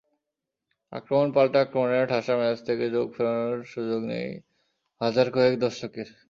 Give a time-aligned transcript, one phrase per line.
[0.93, 4.29] আক্রমণ-পাল্টা আক্রমণে ঠাসা ম্যাচ থেকে চোখ ফেরানোর সুযোগ নেই
[5.01, 6.07] হাজার কয়েক দর্শকের।